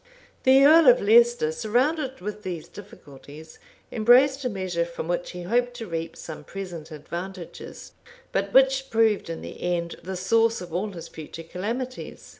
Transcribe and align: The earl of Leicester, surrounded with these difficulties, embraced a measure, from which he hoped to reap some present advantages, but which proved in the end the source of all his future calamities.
The 0.45 0.65
earl 0.65 0.87
of 0.87 0.99
Leicester, 0.99 1.51
surrounded 1.51 2.21
with 2.21 2.41
these 2.41 2.67
difficulties, 2.67 3.59
embraced 3.91 4.43
a 4.43 4.49
measure, 4.49 4.83
from 4.83 5.07
which 5.07 5.29
he 5.29 5.43
hoped 5.43 5.75
to 5.75 5.85
reap 5.85 6.17
some 6.17 6.43
present 6.43 6.89
advantages, 6.89 7.91
but 8.31 8.51
which 8.51 8.89
proved 8.89 9.29
in 9.29 9.41
the 9.43 9.61
end 9.61 9.97
the 10.01 10.17
source 10.17 10.59
of 10.59 10.73
all 10.73 10.89
his 10.89 11.07
future 11.07 11.43
calamities. 11.43 12.29